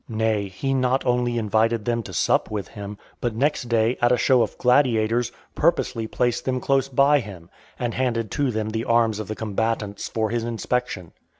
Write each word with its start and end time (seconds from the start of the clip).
Nay, 0.09 0.47
he 0.47 0.73
not 0.73 1.05
only 1.05 1.37
invited 1.37 1.85
them 1.85 2.01
to 2.01 2.11
sup 2.11 2.49
with 2.49 2.69
(473) 2.69 3.07
him, 3.07 3.15
but 3.21 3.35
next 3.35 3.65
day, 3.69 3.99
at 4.01 4.11
a 4.11 4.17
show 4.17 4.41
of 4.41 4.57
gladiators, 4.57 5.31
purposely 5.53 6.07
placed 6.07 6.43
them 6.43 6.59
close 6.59 6.87
by 6.89 7.19
him; 7.19 7.51
and 7.77 7.93
handed 7.93 8.31
to 8.31 8.49
them 8.49 8.71
the 8.71 8.85
arms 8.85 9.19
of 9.19 9.27
the 9.27 9.35
combatants 9.35 10.07
for 10.07 10.31
his 10.31 10.43
inspection. 10.43 11.11